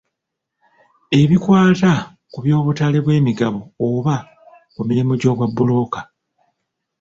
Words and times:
Ebikwata 1.21 1.91
ku 2.31 2.37
by'obutale 2.43 2.97
bw'emigabo 3.05 3.61
oba 3.87 4.15
ku 4.73 4.81
mirimu 4.87 5.13
gy'obwabbulooka. 5.21 5.99